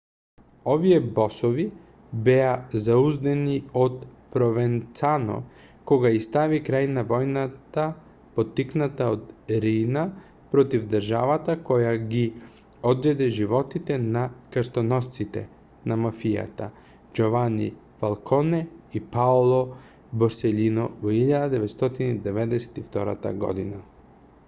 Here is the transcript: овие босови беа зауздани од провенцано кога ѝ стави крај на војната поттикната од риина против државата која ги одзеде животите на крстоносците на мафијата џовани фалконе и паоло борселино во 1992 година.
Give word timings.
овие 0.73 0.95
босови 1.17 1.63
беа 2.27 2.53
зауздани 2.85 3.57
од 3.81 3.97
провенцано 4.35 5.35
кога 5.91 6.11
ѝ 6.13 6.21
стави 6.27 6.59
крај 6.69 6.87
на 6.93 7.03
војната 7.11 7.83
поттикната 8.39 9.09
од 9.17 9.51
риина 9.67 10.05
против 10.55 10.89
државата 10.95 11.57
која 11.69 11.93
ги 12.15 12.25
одзеде 12.93 13.29
животите 13.37 13.99
на 14.17 14.25
крстоносците 14.57 15.45
на 15.93 16.01
мафијата 16.09 16.71
џовани 17.21 17.71
фалконе 18.03 18.65
и 19.01 19.05
паоло 19.19 19.61
борселино 20.25 20.91
во 21.05 21.15
1992 21.21 23.37
година. 23.47 23.85